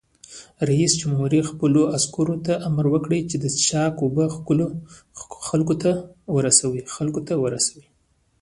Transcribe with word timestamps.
رئیس 0.69 0.91
جمهور 1.01 1.31
خپلو 1.49 1.81
عسکرو 1.97 2.35
ته 2.45 2.53
امر 2.69 2.85
وکړ؛ 2.93 3.11
د 3.43 3.45
څښاک 3.55 3.93
اوبه 4.03 4.25
خلکو 6.95 7.19
ته 7.27 7.31
ورسوئ! 7.43 7.85